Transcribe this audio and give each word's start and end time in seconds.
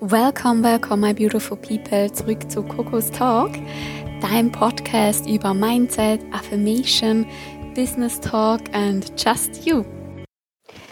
Welcome, 0.00 0.62
welcome, 0.62 1.00
my 1.00 1.14
beautiful 1.14 1.56
people, 1.56 2.12
zurück 2.12 2.50
zu 2.50 2.62
Coco's 2.62 3.10
Talk, 3.10 3.52
deinem 4.20 4.52
Podcast 4.52 5.26
über 5.26 5.54
Mindset, 5.54 6.20
Affirmation, 6.34 7.26
Business 7.74 8.20
Talk 8.20 8.60
and 8.74 9.10
just 9.16 9.64
you. 9.64 9.86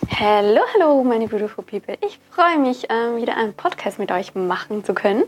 Hallo, 0.08 0.62
hallo, 0.72 1.04
meine 1.04 1.28
beautiful 1.28 1.62
people. 1.62 1.98
Ich 2.00 2.18
freue 2.30 2.58
mich, 2.58 2.86
ähm, 2.88 3.16
wieder 3.16 3.36
einen 3.36 3.52
Podcast 3.52 3.98
mit 3.98 4.10
euch 4.10 4.34
machen 4.34 4.84
zu 4.84 4.94
können. 4.94 5.24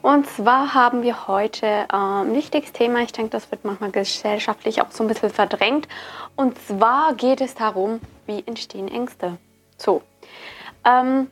Und 0.00 0.28
zwar 0.28 0.72
haben 0.72 1.02
wir 1.02 1.26
heute 1.26 1.66
ähm, 1.92 2.28
ein 2.28 2.34
wichtiges 2.36 2.72
Thema. 2.72 3.00
Ich 3.00 3.12
denke, 3.12 3.30
das 3.30 3.50
wird 3.50 3.64
manchmal 3.64 3.90
gesellschaftlich 3.90 4.80
auch 4.80 4.92
so 4.92 5.02
ein 5.02 5.08
bisschen 5.08 5.30
verdrängt. 5.30 5.88
Und 6.36 6.56
zwar 6.56 7.14
geht 7.14 7.40
es 7.40 7.56
darum, 7.56 7.98
wie 8.26 8.44
entstehen 8.46 8.86
Ängste. 8.86 9.38
So. 9.76 10.02
Ähm, 10.84 11.26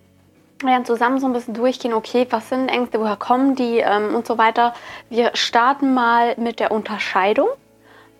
werden 0.62 0.84
zusammen 0.84 1.18
so 1.18 1.26
ein 1.26 1.32
bisschen 1.32 1.54
durchgehen, 1.54 1.92
okay, 1.92 2.26
was 2.30 2.48
sind 2.48 2.68
Ängste, 2.68 3.00
woher 3.00 3.16
kommen 3.16 3.54
die 3.54 3.78
ähm, 3.78 4.14
und 4.14 4.26
so 4.26 4.38
weiter. 4.38 4.74
Wir 5.10 5.30
starten 5.34 5.92
mal 5.92 6.34
mit 6.38 6.60
der 6.60 6.70
Unterscheidung. 6.70 7.48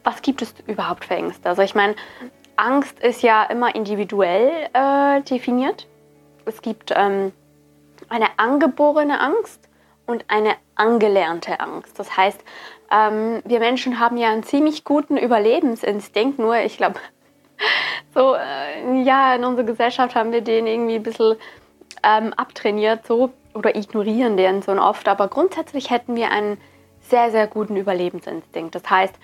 Was 0.05 0.23
gibt 0.23 0.43
es 0.43 0.55
überhaupt 0.67 1.07
für 1.07 1.15
Ängste? 1.15 1.49
Also 1.49 1.63
ich 1.63 1.75
meine, 1.75 1.97
Angst 2.57 3.01
ist 3.01 3.23
ja 3.23 3.45
immer 3.45 3.75
individuell 3.75 4.51
äh, 4.73 5.23
definiert. 5.23 5.87
Es 6.45 6.63
gibt 6.63 6.93
ähm, 6.95 7.33
eine 8.09 8.27
angeborene 8.37 9.21
Angst 9.21 9.69
und 10.07 10.25
eine 10.29 10.55
angelernte 10.75 11.59
Angst. 11.61 11.99
Das 11.99 12.17
heißt, 12.17 12.41
ähm, 12.91 13.43
wir 13.45 13.59
Menschen 13.59 13.99
haben 13.99 14.17
ja 14.17 14.31
einen 14.31 14.45
ziemlich 14.45 14.85
guten 14.85 15.17
Überlebensinstinkt, 15.17 16.39
nur 16.39 16.57
ich 16.59 16.77
glaube, 16.77 17.01
so, 18.15 18.35
äh, 18.35 19.03
ja, 19.03 19.35
in 19.35 19.45
unserer 19.45 19.67
Gesellschaft 19.67 20.15
haben 20.15 20.33
wir 20.33 20.43
den 20.43 20.67
irgendwie 20.67 20.97
ein 20.97 21.03
bisschen 21.03 21.37
ähm, 22.03 22.33
abtrainiert 22.35 23.07
so 23.07 23.33
oder 23.55 23.75
ignorieren 23.77 24.37
den 24.37 24.63
so 24.63 24.73
oft. 24.73 25.09
Aber 25.09 25.29
grundsätzlich 25.29 25.91
hätten 25.91 26.17
wir 26.17 26.31
einen 26.31 26.59
sehr, 27.01 27.31
sehr 27.31 27.47
guten 27.47 27.77
Überlebensinstinkt. 27.77 28.75
Das 28.75 28.89
heißt, 28.89 29.15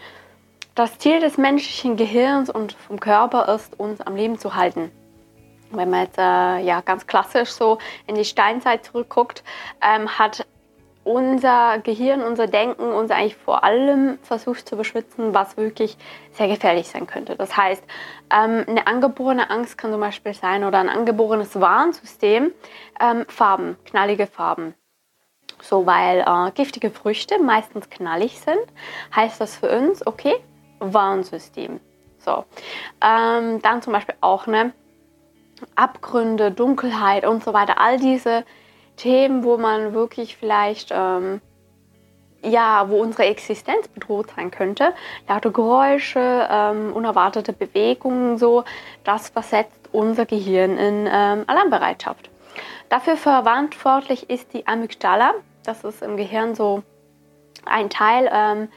das 0.74 0.98
Ziel 0.98 1.20
des 1.20 1.36
menschlichen 1.36 1.97
Gehirns 1.97 2.48
und 2.48 2.72
vom 2.72 2.98
Körper 2.98 3.55
ist, 3.55 3.78
uns 3.78 4.00
am 4.00 4.16
Leben 4.16 4.38
zu 4.38 4.55
halten. 4.55 4.91
Wenn 5.70 5.91
man 5.91 6.05
jetzt 6.05 6.19
äh, 6.19 6.58
ja, 6.60 6.80
ganz 6.80 7.06
klassisch 7.06 7.50
so 7.50 7.78
in 8.06 8.14
die 8.14 8.24
Steinzeit 8.24 8.84
zurückguckt, 8.84 9.42
ähm, 9.80 10.19
hat 10.19 10.47
unser 11.05 11.78
Gehirn, 11.78 12.22
unser 12.22 12.47
Denken 12.47 12.92
uns 12.92 13.11
eigentlich 13.11 13.36
vor 13.36 13.64
allem 13.64 14.19
versucht 14.22 14.69
zu 14.69 14.77
beschützen, 14.77 15.34
was 15.34 15.56
wirklich 15.56 15.97
sehr 16.33 16.48
gefährlich 16.48 16.89
sein 16.89 17.06
könnte. 17.06 17.36
Das 17.36 17.56
heißt, 17.56 17.83
ähm, 18.33 18.64
eine 18.67 18.86
angeborene 18.86 19.50
Angst 19.50 19.77
kann 19.77 19.91
zum 19.91 20.00
Beispiel 20.00 20.34
sein 20.34 20.64
oder 20.64 20.78
ein 20.78 20.89
angeborenes 20.89 21.61
Warnsystem, 21.61 22.53
ähm, 23.00 23.25
Farben, 23.28 23.77
knallige 23.84 24.27
Farben. 24.27 24.75
So, 25.61 25.86
weil 25.86 26.20
äh, 26.20 26.50
giftige 26.53 26.91
Früchte 26.91 27.41
meistens 27.41 27.89
knallig 27.91 28.41
sind, 28.41 28.64
heißt 29.14 29.41
das 29.41 29.56
für 29.56 29.70
uns, 29.70 30.06
okay, 30.06 30.34
Warnsystem. 30.78 31.81
So, 32.19 32.44
ähm, 33.00 33.61
dann 33.62 33.83
zum 33.83 33.92
Beispiel 33.92 34.14
auch 34.20 34.47
eine 34.47 34.72
Abgründe, 35.75 36.50
Dunkelheit 36.50 37.25
und 37.25 37.42
so 37.44 37.53
weiter. 37.53 37.81
All 37.81 37.98
diese 37.98 38.44
Themen, 39.03 39.42
wo 39.42 39.56
man 39.56 39.95
wirklich 39.95 40.36
vielleicht, 40.36 40.91
ähm, 40.92 41.41
ja, 42.45 42.89
wo 42.89 43.00
unsere 43.00 43.25
Existenz 43.25 43.89
bedroht 43.89 44.28
sein 44.36 44.53
könnte. 44.53 44.94
Laute 45.28 45.50
Geräusche, 45.50 46.48
ähm, 46.48 46.92
unerwartete 46.92 47.53
Bewegungen, 47.53 48.39
so, 48.39 48.62
das 49.03 49.28
versetzt 49.28 49.89
unser 49.91 50.25
Gehirn 50.25 50.78
in 50.78 51.09
ähm, 51.11 51.44
Alarmbereitschaft. 51.48 52.31
Dafür 52.91 53.17
verantwortlich 53.17 54.31
ist 54.31 54.53
die 54.53 54.69
Amygdala. 54.69 55.34
Das 55.64 55.83
ist 55.83 56.03
im 56.03 56.16
Gehirn 56.16 56.55
so 56.55 56.84
ein 57.64 57.91
Teil, 57.91 58.31
ähm, 58.33 58.69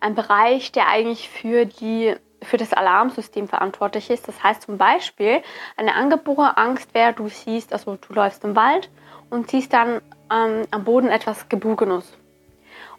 ein 0.00 0.16
Bereich, 0.16 0.72
der 0.72 0.88
eigentlich 0.88 1.28
für 1.28 1.64
die 1.64 2.16
für 2.42 2.56
das 2.56 2.72
Alarmsystem 2.72 3.48
verantwortlich 3.48 4.10
ist. 4.10 4.26
Das 4.28 4.42
heißt 4.42 4.62
zum 4.62 4.78
Beispiel, 4.78 5.42
eine 5.76 5.94
angeborene 5.94 6.56
Angst 6.56 6.94
wäre, 6.94 7.12
du 7.12 7.28
siehst, 7.28 7.72
also 7.72 7.96
du 7.96 8.12
läufst 8.12 8.44
im 8.44 8.56
Wald 8.56 8.90
und 9.28 9.50
siehst 9.50 9.72
dann 9.72 10.00
ähm, 10.32 10.62
am 10.70 10.84
Boden 10.84 11.08
etwas 11.08 11.48
Gebogenes. 11.48 12.12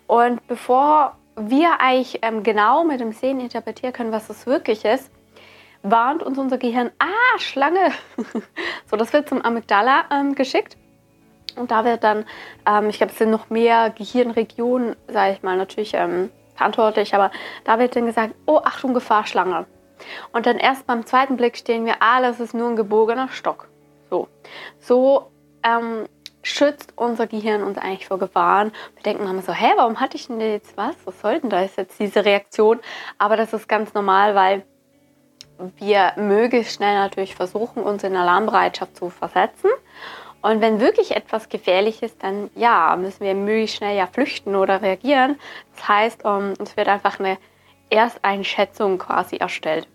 Und 0.08 0.46
bevor 0.48 1.18
wir 1.36 1.80
eigentlich 1.80 2.20
ähm, 2.22 2.44
genau 2.44 2.84
mit 2.84 3.00
dem 3.00 3.14
Sehen 3.14 3.40
interpretieren 3.40 3.94
können, 3.94 4.12
was 4.12 4.30
es 4.30 4.46
wirklich 4.46 4.86
ist, 4.86 5.12
warnt 5.84 6.22
uns 6.22 6.38
unser 6.38 6.58
Gehirn, 6.58 6.92
ah, 7.00 7.40
Schlange. 7.40 7.92
so, 8.86 8.98
das 8.98 9.14
wird 9.14 9.30
zum 9.30 9.42
Amygdala 9.42 10.06
ähm, 10.12 10.36
geschickt. 10.36 10.78
Und 11.56 11.72
da 11.72 11.84
wird 11.84 12.04
dann, 12.04 12.26
ähm, 12.66 12.90
ich 12.90 12.98
glaube, 12.98 13.12
es 13.12 13.18
sind 13.18 13.32
noch 13.32 13.50
mehr 13.50 13.90
Gehirnregionen, 13.90 14.96
sage 15.08 15.34
ich 15.34 15.44
mal, 15.44 15.58
natürlich 15.58 15.94
ähm, 15.96 16.30
verantwortlich, 16.62 17.16
aber 17.16 17.32
da 17.64 17.80
wird 17.80 17.96
dann 17.96 18.06
gesagt, 18.06 18.36
oh, 18.46 18.60
Achtung, 18.64 18.94
Gefahr, 18.94 19.26
Schlange. 19.26 19.66
Und 20.32 20.46
dann 20.46 20.58
erst 20.58 20.86
beim 20.88 21.06
zweiten 21.06 21.38
Blick 21.38 21.58
stehen 21.58 21.86
wir, 21.86 21.96
ah, 22.00 22.22
das 22.22 22.40
ist 22.40 22.54
nur 22.54 22.70
ein 22.70 22.76
gebogener 22.76 23.30
Stock. 23.30 23.68
So, 24.10 24.28
so 24.80 25.32
ähm, 25.64 26.08
schützt 26.44 26.94
unser 26.96 27.28
Gehirn 27.28 27.64
uns 27.64 27.78
eigentlich 27.78 28.08
vor 28.08 28.20
Gefahren. 28.20 28.72
Wir 28.96 29.04
denken 29.04 29.24
manchmal 29.24 29.44
so, 29.44 29.54
hä, 29.54 29.74
warum 29.76 30.00
hatte 30.00 30.18
ich 30.18 30.28
denn 30.28 30.40
jetzt 30.40 30.76
was? 30.78 30.96
Was 31.06 31.20
soll 31.22 31.40
denn 31.40 31.50
da 31.50 31.62
jetzt 31.62 32.00
diese 32.00 32.26
Reaktion? 32.26 32.80
Aber 33.18 33.38
das 33.38 33.54
ist 33.54 33.68
ganz 33.68 33.94
normal, 33.94 34.36
weil 34.36 34.64
wir 35.78 36.14
möglichst 36.16 36.76
schnell 36.76 36.96
natürlich 36.96 37.36
versuchen, 37.36 37.84
uns 37.84 38.04
in 38.04 38.16
Alarmbereitschaft 38.16 38.98
zu 38.98 39.10
versetzen. 39.10 39.70
Und 40.42 40.60
wenn 40.62 40.80
wirklich 40.80 41.16
etwas 41.16 41.50
gefährlich 41.50 42.02
ist, 42.02 42.24
dann 42.24 42.50
ja, 42.56 42.96
müssen 42.96 43.24
wir 43.24 43.36
möglichst 43.36 43.78
schnell 43.78 43.96
ja 43.96 44.08
flüchten 44.08 44.56
oder 44.56 44.82
reagieren. 44.82 45.40
Das 45.76 45.88
heißt, 45.88 46.26
um, 46.26 46.50
ähm, 46.50 46.54
es 46.60 46.76
wird 46.76 46.88
einfach 46.88 47.20
eine 47.20 47.38
Ersteinschätzung 47.90 48.98
quasi 48.98 49.38
erstellt. 49.38 49.88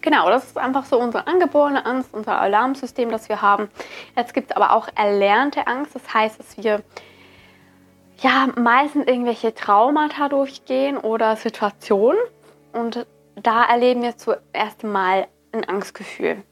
Genau, 0.00 0.28
das 0.30 0.44
ist 0.44 0.58
einfach 0.58 0.84
so 0.84 0.98
unsere 0.98 1.26
angeborene 1.26 1.84
Angst, 1.84 2.10
unser 2.12 2.40
Alarmsystem, 2.40 3.10
das 3.10 3.28
wir 3.28 3.42
haben. 3.42 3.68
Jetzt 4.16 4.34
gibt 4.34 4.50
es 4.50 4.56
aber 4.56 4.72
auch 4.72 4.88
erlernte 4.94 5.66
Angst. 5.66 5.94
Das 5.94 6.14
heißt, 6.14 6.38
dass 6.38 6.56
wir 6.56 6.82
ja 8.20 8.48
meistens 8.56 9.06
irgendwelche 9.06 9.54
Traumata 9.54 10.28
durchgehen 10.28 10.96
oder 10.96 11.36
Situationen. 11.36 12.20
Und 12.72 13.06
da 13.34 13.64
erleben 13.64 14.02
wir 14.02 14.16
zuerst 14.16 14.84
mal 14.84 15.26
ein 15.52 15.64
Angstgefühl. 15.68 16.42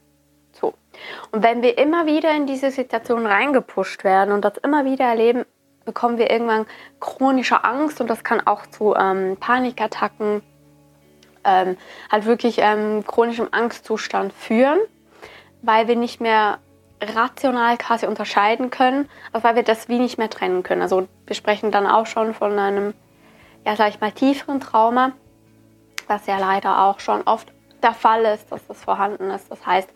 Und 1.31 1.43
wenn 1.43 1.61
wir 1.61 1.77
immer 1.77 2.05
wieder 2.05 2.35
in 2.35 2.45
diese 2.47 2.71
Situation 2.71 3.25
reingepusht 3.25 4.03
werden 4.03 4.33
und 4.33 4.45
das 4.45 4.57
immer 4.57 4.85
wieder 4.85 5.05
erleben, 5.05 5.45
bekommen 5.85 6.17
wir 6.17 6.31
irgendwann 6.31 6.65
chronische 6.99 7.63
Angst 7.63 8.01
und 8.01 8.09
das 8.09 8.23
kann 8.23 8.45
auch 8.45 8.65
zu 8.65 8.95
ähm, 8.95 9.37
Panikattacken 9.39 10.41
ähm, 11.43 11.77
halt 12.11 12.25
wirklich 12.25 12.57
ähm, 12.59 13.05
chronischem 13.05 13.47
Angstzustand 13.51 14.33
führen, 14.33 14.79
weil 15.61 15.87
wir 15.87 15.95
nicht 15.95 16.19
mehr 16.19 16.57
rational 17.01 17.77
quasi 17.77 18.07
unterscheiden 18.07 18.71
können, 18.71 19.07
also 19.31 19.43
weil 19.47 19.55
wir 19.55 19.63
das 19.63 19.89
wie 19.89 19.99
nicht 19.99 20.17
mehr 20.17 20.29
trennen 20.29 20.63
können. 20.63 20.81
Also 20.81 21.07
wir 21.27 21.35
sprechen 21.35 21.71
dann 21.71 21.87
auch 21.87 22.07
schon 22.07 22.33
von 22.33 22.57
einem, 22.57 22.93
ja 23.65 23.75
sag 23.75 23.89
ich 23.89 24.01
mal, 24.01 24.11
tieferen 24.11 24.59
Trauma, 24.59 25.11
was 26.07 26.25
ja 26.25 26.39
leider 26.39 26.83
auch 26.83 26.99
schon 26.99 27.21
oft 27.23 27.51
der 27.85 27.93
Fall 27.93 28.25
ist, 28.25 28.51
dass 28.51 28.65
das 28.67 28.83
vorhanden 28.83 29.29
ist. 29.29 29.49
Das 29.49 29.65
heißt, 29.65 29.89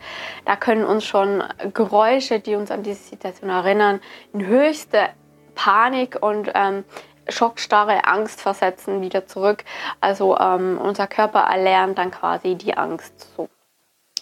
da 0.45 0.55
können 0.55 0.85
uns 0.85 1.03
schon 1.03 1.43
Geräusche, 1.73 2.39
die 2.39 2.55
uns 2.55 2.71
an 2.71 2.83
diese 2.83 3.03
Situation 3.03 3.49
erinnern, 3.49 3.99
in 4.31 4.45
höchste 4.45 5.09
Panik 5.55 6.17
und 6.21 6.51
ähm, 6.53 6.85
schockstarre 7.27 8.05
Angst 8.05 8.41
versetzen 8.41 9.01
wieder 9.01 9.27
zurück. 9.27 9.63
Also 9.99 10.37
ähm, 10.37 10.79
unser 10.81 11.07
Körper 11.07 11.41
erlernt 11.41 11.97
dann 11.97 12.11
quasi 12.11 12.55
die 12.55 12.77
Angst. 12.77 13.35
So. 13.35 13.49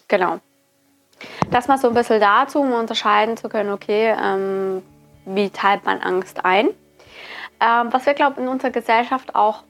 Genau. 0.08 0.40
Das 1.52 1.68
mal 1.68 1.78
so 1.78 1.90
ein 1.90 1.94
bisschen 1.94 2.20
dazu, 2.20 2.62
um 2.62 2.74
unterscheiden 2.74 3.38
zu 3.38 3.50
können, 3.50 3.72
okay, 3.72 4.16
ähm, 4.22 4.84
wie 5.26 5.50
teilt 5.50 5.86
man 5.86 6.00
Angst 6.02 6.46
ein. 6.46 6.70
Ähm, 7.60 7.92
was 7.92 8.06
wir, 8.06 8.14
glaube 8.14 8.34
ich, 8.34 8.44
in 8.44 8.48
unserer 8.48 8.72
Gesellschaft 8.72 9.36
auch 9.36 9.64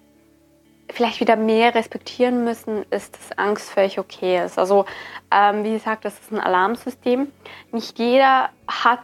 vielleicht 0.90 1.20
wieder 1.20 1.36
mehr 1.36 1.76
respektieren 1.76 2.44
müssen, 2.44 2.86
ist, 2.90 3.18
dass 3.18 3.38
Angst 3.38 3.70
völlig 3.70 4.00
okay 4.00 4.44
ist. 4.44 4.58
Also, 4.58 4.86
ähm, 5.32 5.64
wie 5.64 5.74
gesagt, 5.74 6.06
das 6.06 6.20
ist 6.20 6.32
ein 6.32 6.40
Alarmsystem. 6.40 7.32
Nicht 7.72 8.00
jeder 8.00 8.50
hat 8.68 9.00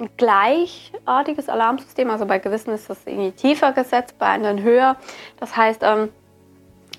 ein 0.00 0.08
gleichartiges 0.16 1.48
Alarmsystem. 1.48 2.10
Also 2.10 2.26
bei 2.26 2.38
gewissen 2.38 2.72
ist 2.72 2.88
das 2.88 3.06
irgendwie 3.06 3.32
tiefer 3.32 3.72
gesetzt, 3.72 4.18
bei 4.18 4.26
anderen 4.26 4.62
höher. 4.62 4.96
Das 5.38 5.56
heißt, 5.56 5.82
ähm, 5.82 6.08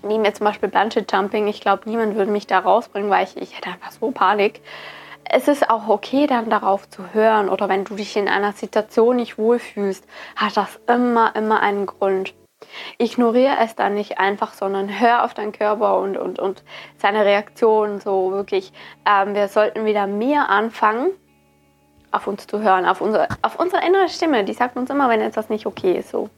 nehmen 0.03 0.23
wir 0.23 0.33
zum 0.33 0.45
Beispiel 0.45 0.69
Bungee 0.69 1.05
Jumping. 1.11 1.47
Ich 1.47 1.61
glaube, 1.61 1.89
niemand 1.89 2.15
würde 2.15 2.31
mich 2.31 2.47
da 2.47 2.59
rausbringen, 2.59 3.09
weil 3.09 3.25
ich, 3.25 3.37
ich 3.37 3.57
hätte 3.57 3.69
einfach 3.69 3.91
so 3.91 4.11
Panik. 4.11 4.61
Es 5.23 5.47
ist 5.47 5.69
auch 5.69 5.87
okay, 5.87 6.27
dann 6.27 6.49
darauf 6.49 6.89
zu 6.89 7.13
hören. 7.13 7.49
Oder 7.49 7.69
wenn 7.69 7.85
du 7.85 7.95
dich 7.95 8.15
in 8.15 8.27
einer 8.27 8.53
Situation 8.53 9.15
nicht 9.15 9.37
wohlfühlst, 9.37 10.05
hat 10.35 10.57
das 10.57 10.79
immer, 10.87 11.35
immer 11.35 11.61
einen 11.61 11.85
Grund. 11.85 12.33
Ignoriere 12.97 13.57
es 13.61 13.75
dann 13.75 13.93
nicht 13.93 14.19
einfach, 14.19 14.53
sondern 14.53 14.99
hör 14.99 15.23
auf 15.23 15.33
deinen 15.33 15.51
Körper 15.51 15.99
und, 15.99 16.17
und, 16.17 16.39
und 16.39 16.63
seine 16.97 17.25
Reaktion. 17.25 17.99
So 17.99 18.31
wirklich, 18.31 18.71
ähm, 19.05 19.35
wir 19.35 19.47
sollten 19.47 19.85
wieder 19.85 20.07
mehr 20.07 20.49
anfangen, 20.49 21.11
auf 22.11 22.27
uns 22.27 22.47
zu 22.47 22.61
hören, 22.61 22.85
auf 22.85 23.01
unsere, 23.01 23.27
auf 23.41 23.59
unsere 23.59 23.85
innere 23.85 24.09
Stimme. 24.09 24.43
Die 24.43 24.53
sagt 24.53 24.75
uns 24.75 24.89
immer, 24.89 25.09
wenn 25.09 25.21
etwas 25.21 25.49
nicht 25.49 25.65
okay 25.65 25.97
ist. 25.97 26.09
So. 26.09 26.29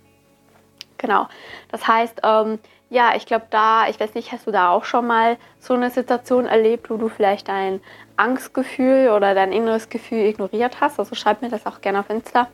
Genau. 0.98 1.28
Das 1.72 1.88
heißt, 1.88 2.22
ähm, 2.24 2.60
ja, 2.90 3.16
ich 3.16 3.26
glaube, 3.26 3.48
da, 3.50 3.88
ich 3.88 4.00
weiß 4.00 4.14
nicht, 4.14 4.32
hast 4.32 4.46
du 4.46 4.52
da 4.52 4.70
auch 4.70 4.86
schon 4.86 5.08
mal 5.08 5.38
so 5.60 5.74
eine 5.74 5.90
Situation 5.90 6.46
erlebt, 6.46 6.92
wo 6.92 6.98
du 6.98 7.10
vielleicht 7.10 7.48
dein 7.48 7.82
Angstgefühl 8.18 9.10
oder 9.10 9.34
dein 9.34 9.52
inneres 9.52 9.90
Gefühl 9.90 10.26
ignoriert 10.26 10.80
hast? 10.80 11.00
Also 11.00 11.16
schreib 11.16 11.42
mir 11.42 11.50
das 11.50 11.66
auch 11.66 11.82
gerne 11.82 12.02
auf 12.02 12.10
Insta. 12.12 12.50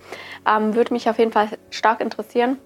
Ähm, 0.48 0.76
würde 0.76 0.94
mich 0.94 1.10
auf 1.10 1.20
jeden 1.20 1.34
Fall 1.34 1.50
stark 1.72 2.00
interessieren, 2.00 2.58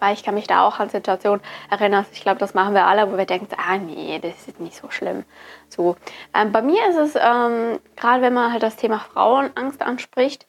weil 0.00 0.14
ich 0.14 0.22
kann 0.22 0.34
mich 0.34 0.46
da 0.46 0.66
auch 0.66 0.78
an 0.78 0.88
Situationen 0.88 1.40
erinnern. 1.70 2.06
Ich 2.12 2.22
glaube, 2.22 2.38
das 2.38 2.54
machen 2.54 2.74
wir 2.74 2.86
alle, 2.86 3.10
wo 3.12 3.16
wir 3.16 3.26
denken, 3.26 3.48
ah 3.56 3.76
nee, 3.76 4.18
das 4.20 4.48
ist 4.48 4.60
nicht 4.60 4.76
so 4.76 4.90
schlimm. 4.90 5.24
So, 5.68 5.96
ähm, 6.34 6.52
bei 6.52 6.62
mir 6.62 6.88
ist 6.88 6.96
es, 6.96 7.14
ähm, 7.16 7.78
gerade 7.96 8.22
wenn 8.22 8.34
man 8.34 8.52
halt 8.52 8.62
das 8.62 8.76
Thema 8.76 8.98
Frauenangst 8.98 9.82
anspricht, 9.82 10.46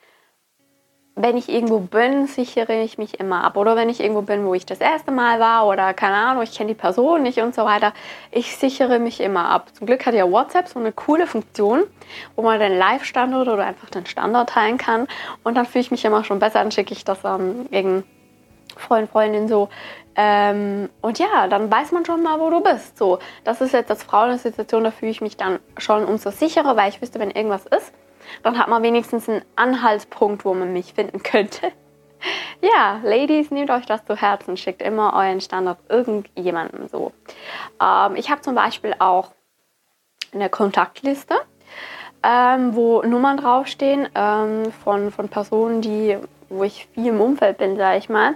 wenn 1.17 1.35
ich 1.35 1.49
irgendwo 1.49 1.79
bin, 1.79 2.27
sichere 2.27 2.79
ich 2.83 2.99
mich 2.99 3.19
immer 3.19 3.43
ab. 3.43 3.57
Oder 3.57 3.75
wenn 3.75 3.89
ich 3.89 3.99
irgendwo 3.99 4.21
bin, 4.21 4.45
wo 4.45 4.53
ich 4.53 4.67
das 4.67 4.79
erste 4.79 5.11
Mal 5.11 5.39
war 5.39 5.67
oder 5.67 5.93
keine 5.95 6.15
Ahnung, 6.15 6.43
ich 6.43 6.55
kenne 6.55 6.69
die 6.69 6.79
Person 6.79 7.23
nicht 7.23 7.39
und 7.39 7.55
so 7.55 7.65
weiter, 7.65 7.91
ich 8.31 8.55
sichere 8.55 8.99
mich 8.99 9.19
immer 9.19 9.49
ab. 9.49 9.69
Zum 9.73 9.87
Glück 9.87 10.05
hat 10.05 10.13
ja 10.13 10.29
WhatsApp 10.29 10.67
so 10.67 10.79
eine 10.79 10.91
coole 10.91 11.25
Funktion, 11.25 11.85
wo 12.35 12.43
man 12.43 12.59
den 12.59 12.77
Live-Standort 12.77 13.47
oder 13.47 13.65
einfach 13.65 13.89
den 13.89 14.05
Standort 14.05 14.49
teilen 14.49 14.77
kann. 14.77 15.07
Und 15.43 15.55
dann 15.57 15.65
fühle 15.65 15.81
ich 15.81 15.91
mich 15.91 16.05
immer 16.05 16.23
schon 16.23 16.37
besser, 16.37 16.59
dann 16.59 16.71
schicke 16.71 16.93
ich 16.93 17.03
das 17.03 17.23
ähm, 17.25 17.65
irgendeinem 17.71 18.03
Freund, 18.79 19.09
Freundin 19.09 19.47
so. 19.47 19.69
Ähm, 20.15 20.89
und 21.01 21.19
ja, 21.19 21.47
dann 21.47 21.69
weiß 21.69 21.91
man 21.91 22.03
schon 22.03 22.23
mal, 22.23 22.39
wo 22.39 22.49
du 22.49 22.61
bist. 22.61 22.97
So, 22.97 23.19
das 23.43 23.61
ist 23.61 23.73
jetzt 23.73 23.91
als 23.91 24.03
Frau 24.03 24.21
eine 24.21 24.39
Situation, 24.39 24.83
da 24.83 24.91
fühle 24.91 25.11
ich 25.11 25.21
mich 25.21 25.37
dann 25.37 25.59
schon 25.77 26.05
umso 26.05 26.31
sicherer, 26.31 26.75
weil 26.75 26.89
ich 26.89 27.01
wüsste, 27.01 27.19
wenn 27.19 27.31
irgendwas 27.31 27.65
ist, 27.67 27.93
dann 28.43 28.57
hat 28.57 28.67
man 28.67 28.83
wenigstens 28.83 29.29
einen 29.29 29.43
Anhaltspunkt, 29.55 30.43
wo 30.43 30.53
man 30.53 30.73
mich 30.73 30.93
finden 30.93 31.23
könnte. 31.23 31.71
Ja, 32.61 32.99
Ladies, 33.03 33.51
nehmt 33.51 33.69
euch 33.69 33.85
das 33.85 34.03
zu 34.03 34.15
Herzen, 34.15 34.57
schickt 34.57 34.81
immer 34.81 35.13
euren 35.13 35.39
Standard 35.39 35.77
irgendjemandem 35.87 36.87
so. 36.87 37.11
Ähm, 37.79 38.15
ich 38.15 38.31
habe 38.31 38.41
zum 38.41 38.55
Beispiel 38.55 38.95
auch 38.97 39.29
eine 40.33 40.49
Kontaktliste, 40.49 41.35
ähm, 42.23 42.75
wo 42.75 43.03
Nummern 43.03 43.37
draufstehen 43.37 44.09
ähm, 44.15 44.71
von, 44.83 45.11
von 45.11 45.29
Personen, 45.29 45.81
die, 45.81 46.17
wo 46.49 46.63
ich 46.63 46.87
viel 46.93 47.07
im 47.07 47.21
Umfeld 47.21 47.59
bin, 47.59 47.77
sage 47.77 47.99
ich 47.99 48.09
mal. 48.09 48.33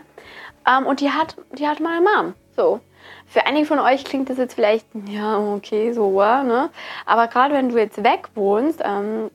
Ähm, 0.68 0.86
und 0.86 1.00
die 1.00 1.12
hat, 1.12 1.36
die 1.54 1.68
hat 1.68 1.80
meine 1.80 2.02
Mom. 2.02 2.34
So. 2.56 2.80
Für 3.26 3.46
einige 3.46 3.66
von 3.66 3.80
euch 3.80 4.04
klingt 4.04 4.30
das 4.30 4.38
jetzt 4.38 4.54
vielleicht, 4.54 4.86
ja, 5.08 5.40
okay, 5.40 5.92
so, 5.94 6.20
ne? 6.20 6.70
Aber 7.06 7.28
gerade 7.28 7.54
wenn 7.54 7.70
du 7.70 7.78
jetzt 7.78 8.04
weg 8.04 8.30
wohnst, 8.36 8.82
ähm, 8.84 9.32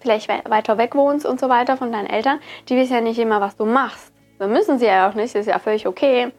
vielleicht 0.00 0.28
weiter 0.28 0.78
weg 0.78 0.94
wohnst 0.94 1.26
und 1.26 1.40
so 1.40 1.48
weiter 1.48 1.76
von 1.76 1.90
deinen 1.90 2.06
Eltern, 2.06 2.38
die 2.68 2.76
wissen 2.76 2.94
ja 2.94 3.00
nicht 3.00 3.18
immer, 3.18 3.40
was 3.40 3.56
du 3.56 3.64
machst. 3.64 4.12
Das 4.38 4.48
müssen 4.48 4.78
sie 4.78 4.86
ja 4.86 5.08
auch 5.08 5.14
nicht, 5.14 5.34
ist 5.34 5.46
ja 5.46 5.58
völlig 5.58 5.86
okay. 5.86 6.30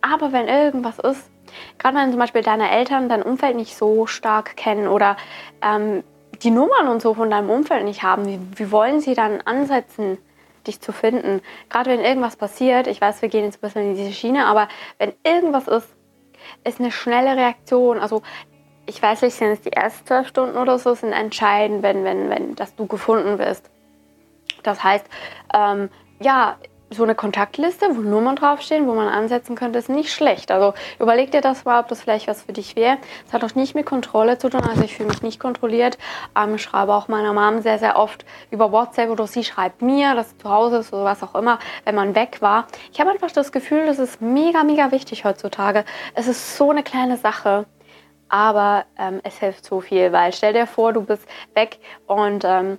Aber 0.00 0.32
wenn 0.32 0.48
irgendwas 0.48 0.98
ist, 0.98 1.30
gerade 1.78 1.96
wenn 1.96 2.10
zum 2.10 2.18
Beispiel 2.18 2.42
deine 2.42 2.70
Eltern 2.70 3.08
dein 3.08 3.22
Umfeld 3.22 3.56
nicht 3.56 3.76
so 3.76 4.06
stark 4.06 4.56
kennen 4.56 4.88
oder 4.88 5.16
ähm, 5.62 6.02
die 6.42 6.50
Nummern 6.50 6.88
und 6.88 7.00
so 7.00 7.14
von 7.14 7.30
deinem 7.30 7.50
Umfeld 7.50 7.84
nicht 7.84 8.02
haben, 8.02 8.26
wie, 8.26 8.40
wie 8.56 8.70
wollen 8.70 9.00
sie 9.00 9.14
dann 9.14 9.40
ansetzen, 9.42 10.18
dich 10.64 10.80
zu 10.80 10.92
finden? 10.92 11.40
Gerade 11.68 11.90
wenn 11.90 12.00
irgendwas 12.00 12.36
passiert, 12.36 12.86
ich 12.86 13.00
weiß, 13.00 13.22
wir 13.22 13.28
gehen 13.28 13.44
jetzt 13.44 13.58
ein 13.58 13.60
bisschen 13.60 13.90
in 13.90 13.94
diese 13.94 14.12
Schiene, 14.12 14.46
aber 14.46 14.68
wenn 14.98 15.12
irgendwas 15.24 15.68
ist, 15.68 15.88
ist 16.64 16.80
eine 16.80 16.90
schnelle 16.90 17.36
Reaktion. 17.36 17.98
Also 17.98 18.22
ich 18.86 19.00
weiß 19.00 19.22
nicht, 19.22 19.34
sind 19.34 19.48
es 19.48 19.60
die 19.60 19.72
ersten 19.72 20.06
zwölf 20.06 20.28
Stunden 20.28 20.56
oder 20.56 20.78
so, 20.78 20.94
sind 20.94 21.12
entscheidend, 21.12 21.82
wenn, 21.82 22.04
wenn, 22.04 22.28
wenn, 22.30 22.54
dass 22.54 22.74
du 22.74 22.86
gefunden 22.86 23.38
wirst. 23.38 23.70
Das 24.62 24.82
heißt, 24.82 25.06
ähm, 25.54 25.90
ja, 26.20 26.56
so 26.94 27.02
eine 27.02 27.14
Kontaktliste, 27.14 27.86
wo 27.94 28.00
Nummern 28.00 28.36
draufstehen, 28.36 28.86
wo 28.86 28.94
man 28.94 29.08
ansetzen 29.08 29.56
könnte, 29.56 29.78
ist 29.78 29.88
nicht 29.88 30.12
schlecht. 30.12 30.50
Also 30.50 30.74
überleg 30.98 31.30
dir 31.30 31.40
das 31.40 31.64
mal, 31.64 31.80
ob 31.80 31.88
das 31.88 32.02
vielleicht 32.02 32.28
was 32.28 32.42
für 32.42 32.52
dich 32.52 32.76
wäre. 32.76 32.98
Es 33.26 33.32
hat 33.32 33.44
auch 33.44 33.54
nicht 33.54 33.74
mit 33.74 33.86
Kontrolle 33.86 34.38
zu 34.38 34.48
tun, 34.48 34.62
also 34.62 34.82
ich 34.82 34.96
fühle 34.96 35.08
mich 35.08 35.22
nicht 35.22 35.40
kontrolliert. 35.40 35.98
Ähm, 36.36 36.58
schreibe 36.58 36.94
auch 36.94 37.08
meiner 37.08 37.32
Mom 37.32 37.62
sehr, 37.62 37.78
sehr 37.78 37.96
oft 37.96 38.24
über 38.50 38.72
WhatsApp 38.72 39.10
oder 39.10 39.26
sie 39.26 39.44
schreibt 39.44 39.82
mir, 39.82 40.14
dass 40.14 40.30
sie 40.30 40.38
zu 40.38 40.50
Hause 40.50 40.78
ist 40.78 40.92
oder 40.92 41.04
was 41.04 41.22
auch 41.22 41.34
immer, 41.34 41.58
wenn 41.84 41.94
man 41.94 42.14
weg 42.14 42.38
war. 42.40 42.66
Ich 42.92 43.00
habe 43.00 43.10
einfach 43.10 43.30
das 43.30 43.52
Gefühl, 43.52 43.86
das 43.86 43.98
ist 43.98 44.20
mega, 44.20 44.64
mega 44.64 44.90
wichtig 44.92 45.24
heutzutage. 45.24 45.84
Es 46.14 46.28
ist 46.28 46.56
so 46.56 46.70
eine 46.70 46.82
kleine 46.82 47.16
Sache 47.16 47.66
aber 48.34 48.86
ähm, 48.98 49.20
es 49.22 49.38
hilft 49.38 49.64
so 49.64 49.80
viel, 49.80 50.10
weil 50.10 50.32
stell 50.32 50.54
dir 50.54 50.66
vor, 50.66 50.92
du 50.92 51.02
bist 51.02 51.24
weg 51.54 51.78
und 52.06 52.44
ähm, 52.44 52.78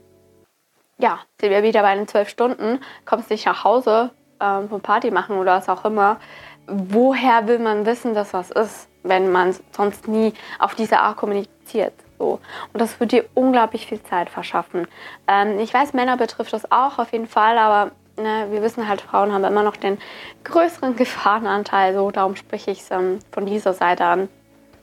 ja, 0.97 1.19
sind 1.39 1.51
wir 1.51 1.63
wieder 1.63 1.81
bei 1.81 1.95
den 1.95 2.07
zwölf 2.07 2.29
Stunden, 2.29 2.79
kommst 3.05 3.29
nicht 3.29 3.45
nach 3.45 3.63
Hause 3.63 4.11
ähm, 4.39 4.69
vom 4.69 4.81
Party 4.81 5.11
machen 5.11 5.37
oder 5.37 5.57
was 5.57 5.69
auch 5.69 5.85
immer. 5.85 6.19
Woher 6.67 7.47
will 7.47 7.59
man 7.59 7.85
wissen, 7.85 8.13
dass 8.13 8.33
was 8.33 8.51
ist, 8.51 8.87
wenn 9.03 9.31
man 9.31 9.55
sonst 9.71 10.07
nie 10.07 10.33
auf 10.59 10.75
diese 10.75 10.99
Art 10.99 11.17
kommuniziert? 11.17 11.93
So. 12.17 12.39
Und 12.73 12.81
das 12.81 12.99
wird 12.99 13.11
dir 13.11 13.25
unglaublich 13.33 13.85
viel 13.85 14.01
Zeit 14.01 14.29
verschaffen. 14.29 14.87
Ähm, 15.27 15.59
ich 15.59 15.73
weiß, 15.73 15.93
Männer 15.93 16.17
betrifft 16.17 16.53
das 16.53 16.71
auch 16.71 16.97
auf 16.97 17.11
jeden 17.11 17.27
Fall, 17.27 17.57
aber 17.57 17.91
ne, 18.17 18.47
wir 18.49 18.61
wissen 18.61 18.87
halt, 18.87 19.01
Frauen 19.01 19.33
haben 19.33 19.43
immer 19.43 19.63
noch 19.63 19.75
den 19.75 19.97
größeren 20.43 20.95
Gefahrenanteil. 20.97 21.93
So, 21.93 22.09
darum 22.11 22.35
spreche 22.35 22.71
ich 22.71 22.81
es 22.81 22.91
ähm, 22.91 23.19
von 23.31 23.45
dieser 23.45 23.73
Seite 23.73 24.05
an. 24.05 24.29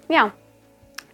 Ja, 0.09 0.32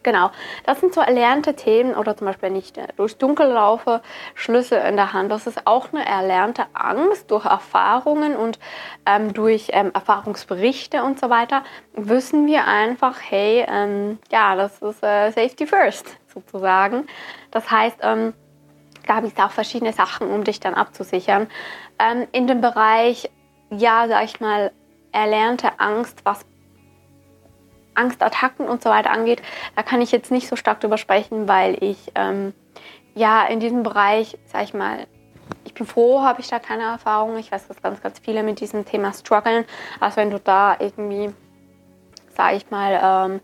Genau, 0.03 0.31
das 0.65 0.81
sind 0.81 0.95
so 0.95 1.01
erlernte 1.01 1.55
Themen 1.55 1.95
oder 1.95 2.17
zum 2.17 2.29
Beispiel, 2.29 2.51
wenn 2.51 2.57
ich 2.57 2.77
äh, 2.77 2.87
durchs 2.97 3.19
Dunkel 3.19 3.49
laufe, 3.49 4.01
Schlüssel 4.35 4.81
in 4.83 4.97
der 4.97 5.13
Hand. 5.13 5.31
Das 5.33 5.47
ist 5.47 5.67
auch 5.67 5.93
eine 5.93 6.07
erlernte 6.07 6.67
Angst 6.73 7.31
durch 7.31 7.45
Erfahrungen 7.45 8.37
und 8.37 8.59
ähm, 9.07 9.33
durch 9.33 9.71
ähm, 9.73 9.91
Erfahrungsberichte 9.93 11.03
und 11.03 11.19
so 11.19 11.31
weiter. 11.31 11.65
Wissen 11.95 12.47
wir 12.47 12.67
einfach, 12.67 13.17
hey, 13.21 13.67
ähm, 13.69 14.19
ja, 14.31 14.55
das 14.55 14.81
ist 14.81 15.03
äh, 15.03 15.31
Safety 15.33 15.67
First 15.67 16.17
sozusagen. 16.33 17.07
Das 17.51 17.71
heißt, 17.71 17.99
ähm, 18.03 18.35
da 19.07 19.21
gibt 19.21 19.37
es 19.37 19.45
auch 19.45 19.51
verschiedene 19.51 19.93
Sachen, 19.93 20.31
um 20.31 20.45
dich 20.45 20.61
dann 20.61 20.75
abzusichern. 20.75 21.49
Ähm, 21.99 22.29
in 22.31 22.47
dem 22.47 22.61
Bereich, 22.61 23.31
ja, 23.71 24.07
sag 24.07 24.25
ich 24.25 24.41
mal, 24.41 24.71
erlernte 25.13 25.81
Angst, 25.81 26.21
was 26.25 26.45
Angstattacken 27.99 28.67
und 28.69 28.83
so 28.83 28.91
weiter 28.91 29.11
angeht, 29.11 29.43
da 29.77 29.83
kann 29.83 30.01
ich 30.01 30.13
jetzt 30.13 30.31
nicht 30.31 30.49
so 30.49 30.57
stark 30.57 30.81
drüber 30.81 30.99
sprechen, 30.99 31.49
weil 31.49 31.83
ich 31.83 32.13
ähm, 32.15 32.55
ja 33.15 33.45
in 33.45 33.61
diesem 33.61 33.83
Bereich, 33.83 34.39
sag 34.47 34.65
ich 34.65 34.75
mal, 34.75 35.07
ich 35.65 35.75
bin 35.75 35.87
froh, 35.87 36.23
habe 36.23 36.41
ich 36.41 36.49
da 36.49 36.59
keine 36.59 36.85
Erfahrung. 36.85 37.37
Ich 37.39 37.53
weiß, 37.53 37.69
dass 37.69 37.83
ganz, 37.83 38.01
ganz 38.01 38.19
viele 38.19 38.43
mit 38.43 38.61
diesem 38.61 38.85
Thema 38.85 39.13
strugglen. 39.13 39.65
Also 40.01 40.17
wenn 40.17 40.31
du 40.31 40.39
da 40.39 40.77
irgendwie, 40.79 41.33
sag 42.37 42.55
ich 42.55 42.71
mal, 42.71 43.01
ähm, 43.03 43.41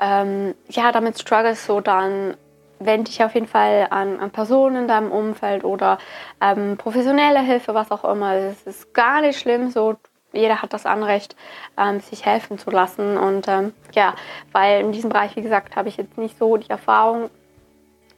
ähm, 0.00 0.54
ja, 0.68 0.92
damit 0.92 1.18
struggles, 1.18 1.64
so 1.64 1.80
dann 1.80 2.36
wende 2.80 3.10
dich 3.10 3.22
auf 3.22 3.34
jeden 3.34 3.46
Fall 3.46 3.86
an, 3.90 4.18
an 4.18 4.30
Personen 4.30 4.76
in 4.76 4.88
deinem 4.88 5.12
Umfeld 5.12 5.64
oder 5.64 5.98
ähm, 6.40 6.76
professionelle 6.76 7.40
Hilfe, 7.40 7.74
was 7.74 7.90
auch 7.90 8.04
immer. 8.04 8.34
Es 8.34 8.62
ist 8.62 8.94
gar 8.94 9.20
nicht 9.20 9.38
schlimm, 9.38 9.70
so 9.70 9.96
jeder 10.32 10.62
hat 10.62 10.72
das 10.72 10.86
Anrecht, 10.86 11.36
ähm, 11.76 12.00
sich 12.00 12.26
helfen 12.26 12.58
zu 12.58 12.70
lassen. 12.70 13.16
Und 13.16 13.48
ähm, 13.48 13.72
ja, 13.92 14.14
weil 14.52 14.80
in 14.80 14.92
diesem 14.92 15.10
Bereich, 15.10 15.36
wie 15.36 15.42
gesagt, 15.42 15.76
habe 15.76 15.88
ich 15.88 15.96
jetzt 15.96 16.18
nicht 16.18 16.38
so 16.38 16.56
die 16.56 16.70
Erfahrung 16.70 17.30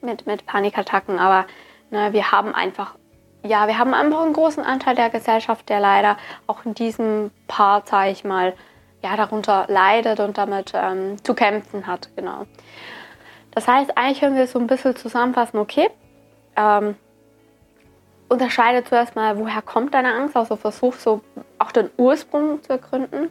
mit, 0.00 0.26
mit 0.26 0.46
Panikattacken, 0.46 1.18
aber 1.18 1.46
ne, 1.90 2.12
wir 2.12 2.30
haben 2.30 2.54
einfach, 2.54 2.94
ja, 3.42 3.66
wir 3.66 3.78
haben 3.78 3.94
einfach 3.94 4.22
einen 4.22 4.32
großen 4.32 4.64
Anteil 4.64 4.94
der 4.94 5.10
Gesellschaft, 5.10 5.68
der 5.68 5.80
leider 5.80 6.16
auch 6.46 6.64
in 6.64 6.74
diesem 6.74 7.30
Part, 7.48 7.88
sage 7.88 8.10
ich 8.10 8.24
mal, 8.24 8.54
ja, 9.02 9.16
darunter 9.16 9.66
leidet 9.68 10.20
und 10.20 10.38
damit 10.38 10.72
ähm, 10.74 11.22
zu 11.22 11.34
kämpfen 11.34 11.86
hat, 11.86 12.08
genau. 12.16 12.46
Das 13.50 13.68
heißt, 13.68 13.96
eigentlich 13.96 14.20
können 14.20 14.36
wir 14.36 14.46
so 14.46 14.58
ein 14.58 14.66
bisschen 14.66 14.96
zusammenfassen, 14.96 15.58
okay, 15.58 15.88
ähm, 16.56 16.96
unterscheide 18.28 18.84
zuerst 18.84 19.16
mal, 19.16 19.38
woher 19.38 19.62
kommt 19.62 19.94
deine 19.94 20.14
Angst, 20.14 20.36
also 20.36 20.56
versuch 20.56 20.94
so 20.94 21.20
auch 21.58 21.72
den 21.72 21.90
Ursprung 21.96 22.62
zu 22.62 22.72
ergründen. 22.72 23.30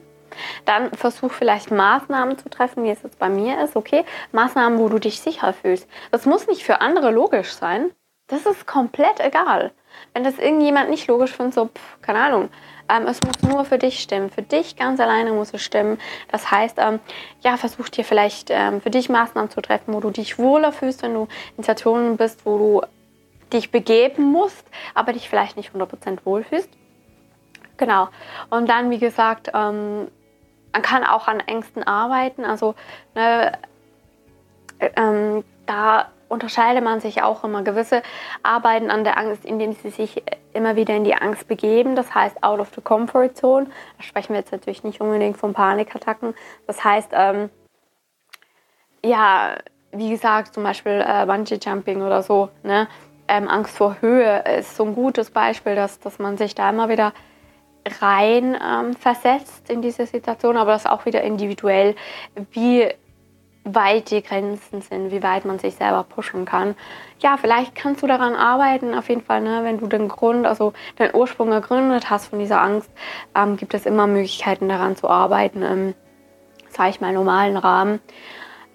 Dann 0.65 0.91
versuch 0.91 1.31
vielleicht 1.31 1.71
Maßnahmen 1.71 2.37
zu 2.37 2.49
treffen, 2.49 2.83
wie 2.83 2.89
es 2.89 3.03
jetzt 3.03 3.19
bei 3.19 3.29
mir 3.29 3.63
ist, 3.63 3.75
okay? 3.75 4.03
Maßnahmen, 4.31 4.79
wo 4.79 4.89
du 4.89 4.99
dich 4.99 5.19
sicher 5.19 5.53
fühlst. 5.53 5.87
Das 6.11 6.25
muss 6.25 6.47
nicht 6.47 6.63
für 6.63 6.81
andere 6.81 7.11
logisch 7.11 7.53
sein. 7.53 7.91
Das 8.27 8.45
ist 8.45 8.65
komplett 8.65 9.19
egal. 9.19 9.71
Wenn 10.13 10.23
das 10.23 10.39
irgendjemand 10.39 10.89
nicht 10.89 11.07
logisch 11.07 11.33
findet, 11.33 11.53
so, 11.53 11.65
pff, 11.65 12.01
keine 12.01 12.19
Ahnung. 12.19 12.49
Ähm, 12.89 13.05
es 13.05 13.21
muss 13.21 13.41
nur 13.43 13.63
für 13.65 13.77
dich 13.77 13.99
stimmen. 13.99 14.29
Für 14.29 14.41
dich 14.41 14.75
ganz 14.75 14.99
alleine 14.99 15.31
muss 15.33 15.53
es 15.53 15.61
stimmen. 15.61 15.99
Das 16.31 16.49
heißt, 16.49 16.77
ähm, 16.79 16.99
ja, 17.41 17.57
versuch 17.57 17.89
dir 17.89 18.03
vielleicht 18.03 18.49
ähm, 18.49 18.81
für 18.81 18.89
dich 18.89 19.09
Maßnahmen 19.09 19.51
zu 19.51 19.61
treffen, 19.61 19.93
wo 19.93 19.99
du 19.99 20.09
dich 20.09 20.39
wohler 20.39 20.71
fühlst, 20.71 21.03
wenn 21.03 21.13
du 21.13 21.27
in 21.57 21.63
Situationen 21.63 22.17
bist, 22.17 22.45
wo 22.45 22.57
du 22.57 22.81
dich 23.53 23.71
begeben 23.71 24.31
musst, 24.31 24.65
aber 24.93 25.13
dich 25.13 25.29
vielleicht 25.29 25.57
nicht 25.57 25.73
100% 25.73 26.19
wohlfühlst. 26.25 26.69
Genau. 27.77 28.09
Und 28.49 28.69
dann, 28.69 28.89
wie 28.89 28.99
gesagt, 28.99 29.51
ähm, 29.53 30.07
man 30.71 30.81
kann 30.81 31.03
auch 31.03 31.27
an 31.27 31.39
Ängsten 31.39 31.83
arbeiten. 31.83 32.45
Also 32.45 32.75
ne, 33.15 33.53
äh, 34.79 34.89
ähm, 34.95 35.43
da 35.65 36.09
unterscheidet 36.29 36.83
man 36.83 36.99
sich 36.99 37.21
auch 37.21 37.43
immer. 37.43 37.63
Gewisse 37.63 38.01
arbeiten 38.41 38.89
an 38.89 39.03
der 39.03 39.17
Angst, 39.17 39.45
indem 39.45 39.73
sie 39.73 39.89
sich 39.89 40.23
immer 40.53 40.75
wieder 40.75 40.95
in 40.95 41.03
die 41.03 41.15
Angst 41.15 41.47
begeben. 41.47 41.95
Das 41.95 42.13
heißt, 42.13 42.43
out 42.43 42.59
of 42.59 42.71
the 42.75 42.81
comfort 42.81 43.35
zone. 43.35 43.67
Da 43.97 44.03
sprechen 44.03 44.29
wir 44.33 44.39
jetzt 44.39 44.51
natürlich 44.51 44.83
nicht 44.83 44.99
unbedingt 44.99 45.37
von 45.37 45.53
Panikattacken. 45.53 46.33
Das 46.67 46.83
heißt, 46.83 47.11
ähm, 47.13 47.49
ja, 49.05 49.57
wie 49.91 50.09
gesagt, 50.09 50.53
zum 50.53 50.63
Beispiel 50.63 51.03
äh, 51.05 51.25
Bungee 51.25 51.59
Jumping 51.61 52.01
oder 52.01 52.23
so. 52.23 52.49
Ne? 52.63 52.87
Ähm, 53.27 53.47
Angst 53.47 53.77
vor 53.77 53.97
Höhe 54.01 54.43
ist 54.59 54.75
so 54.75 54.83
ein 54.83 54.95
gutes 54.95 55.31
Beispiel, 55.31 55.75
dass, 55.75 55.99
dass 55.99 56.19
man 56.19 56.37
sich 56.37 56.55
da 56.55 56.69
immer 56.69 56.89
wieder 56.89 57.13
rein 58.01 58.55
ähm, 58.61 58.93
versetzt 58.95 59.69
in 59.69 59.81
diese 59.81 60.05
Situation, 60.05 60.57
aber 60.57 60.71
das 60.71 60.85
auch 60.85 61.05
wieder 61.05 61.21
individuell, 61.21 61.95
wie 62.51 62.87
weit 63.65 64.11
die 64.11 64.21
Grenzen 64.21 64.81
sind, 64.81 65.11
wie 65.11 65.23
weit 65.23 65.45
man 65.45 65.59
sich 65.59 65.75
selber 65.75 66.03
pushen 66.03 66.45
kann. 66.45 66.75
Ja, 67.19 67.37
vielleicht 67.37 67.75
kannst 67.75 68.03
du 68.03 68.07
daran 68.07 68.35
arbeiten, 68.35 68.93
auf 68.93 69.07
jeden 69.07 69.21
Fall, 69.21 69.41
ne, 69.41 69.61
wenn 69.63 69.79
du 69.79 69.87
den 69.87 70.09
Grund, 70.09 70.45
also 70.45 70.73
den 70.99 71.13
Ursprung 71.13 71.49
gegründet 71.49 72.09
hast 72.09 72.27
von 72.27 72.39
dieser 72.39 72.61
Angst, 72.61 72.91
ähm, 73.35 73.55
gibt 73.55 73.73
es 73.73 73.85
immer 73.85 74.07
Möglichkeiten 74.07 74.67
daran 74.67 74.95
zu 74.95 75.09
arbeiten 75.09 75.61
im, 75.61 75.93
sag 76.69 76.89
ich 76.89 76.99
mal, 76.99 77.13
normalen 77.13 77.55
Rahmen. 77.55 78.01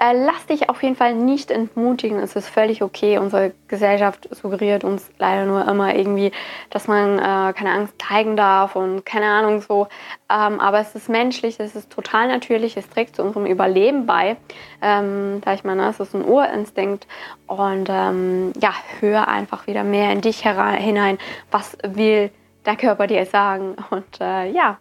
Äh, 0.01 0.13
lass 0.13 0.47
dich 0.47 0.69
auf 0.69 0.83
jeden 0.83 0.95
Fall 0.95 1.15
nicht 1.15 1.51
entmutigen. 1.51 2.21
Es 2.21 2.37
ist 2.37 2.49
völlig 2.49 2.83
okay. 2.83 3.19
Unsere 3.19 3.53
Gesellschaft 3.67 4.29
suggeriert 4.31 4.85
uns 4.85 5.11
leider 5.19 5.45
nur 5.45 5.67
immer 5.67 5.95
irgendwie, 5.95 6.31
dass 6.71 6.87
man 6.87 7.19
äh, 7.19 7.53
keine 7.53 7.73
Angst 7.73 7.95
zeigen 8.01 8.37
darf 8.37 8.77
und 8.77 9.05
keine 9.05 9.27
Ahnung 9.27 9.61
so. 9.61 9.89
Ähm, 10.31 10.61
aber 10.61 10.79
es 10.79 10.95
ist 10.95 11.09
menschlich, 11.09 11.59
es 11.59 11.75
ist 11.75 11.91
total 11.91 12.29
natürlich, 12.29 12.77
es 12.77 12.89
trägt 12.89 13.17
zu 13.17 13.23
unserem 13.25 13.47
Überleben 13.47 14.07
bei. 14.07 14.37
Ähm, 14.81 15.41
da 15.45 15.55
ich 15.55 15.65
meine, 15.65 15.89
es 15.89 15.99
ist 15.99 16.15
ein 16.15 16.25
Urinstinkt. 16.25 17.09
Und 17.49 17.89
ähm, 17.91 18.53
ja, 18.61 18.73
hör 19.01 19.27
einfach 19.27 19.67
wieder 19.67 19.83
mehr 19.83 20.13
in 20.13 20.21
dich 20.21 20.43
hinein. 20.43 21.19
Was 21.51 21.77
will 21.83 22.31
der 22.67 22.77
Körper 22.77 23.09
dir 23.09 23.27
sagen? 23.27 23.75
Und 23.91 24.21
äh, 24.21 24.49
ja. 24.51 24.79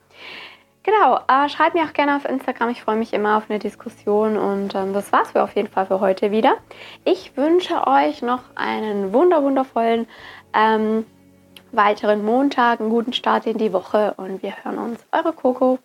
Genau, 0.87 1.19
äh, 1.27 1.49
schreibt 1.49 1.75
mir 1.75 1.83
auch 1.83 1.91
gerne 1.91 2.15
auf 2.15 2.23
Instagram. 2.23 2.69
Ich 2.69 2.81
freue 2.81 2.95
mich 2.95 3.11
immer 3.11 3.35
auf 3.35 3.49
eine 3.49 3.59
Diskussion 3.59 4.37
und 4.37 4.73
ähm, 4.73 4.93
das 4.93 5.11
war's 5.11 5.31
für 5.31 5.43
auf 5.43 5.53
jeden 5.53 5.67
Fall 5.67 5.85
für 5.85 5.99
heute 5.99 6.31
wieder. 6.31 6.55
Ich 7.03 7.35
wünsche 7.35 7.85
euch 7.85 8.21
noch 8.21 8.43
einen 8.55 9.11
wunder 9.11 9.43
wundervollen 9.43 10.07
ähm, 10.53 11.05
weiteren 11.73 12.23
Montag, 12.23 12.79
einen 12.79 12.89
guten 12.89 13.11
Start 13.11 13.47
in 13.47 13.57
die 13.57 13.73
Woche 13.73 14.13
und 14.15 14.41
wir 14.41 14.63
hören 14.63 14.77
uns. 14.77 15.05
Eure 15.11 15.33
Coco. 15.33 15.77